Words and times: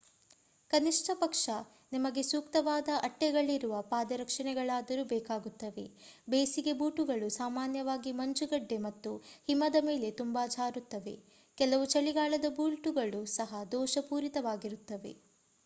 ಕನಿಷ್ಠಪಕ್ಷ 0.71 1.43
ನಿಮಗೆ 1.91 2.21
ಸೂಕ್ತವಾದ 2.23 2.87
ಅಟ್ಟೆಗಳಿರುವ 3.01 3.81
ಪಾದರಕ್ಷೆಗಳಾದರೂ 3.91 5.03
ಬೇಕಾಗುತ್ತವೆ 5.05 5.83
ಬೇಸಿಗೆ 6.27 6.73
ಬೂಟುಗಳು 6.79 7.27
ಸಾಮಾನ್ಯವಾಗಿ 7.37 8.13
ಮಂಜುಗಡ್ಡೆ 8.13 8.79
ಮತ್ತು 8.87 9.11
ಹಿಮದ 9.49 9.81
ಮೇಲೆ 9.83 10.09
ತುಂಬಾ 10.19 10.45
ಜಾರುತ್ತವೆ 10.55 11.15
ಕೆಲವು 11.57 11.85
ಚಳಿಗಾಲದ 11.87 12.49
ಬೂಟುಗಳು 12.57 13.21
ಸಹಾ 13.37 13.61
ದೋಷಪೂರಿತವಾಗಿರುತ್ತವೆ 13.71 15.13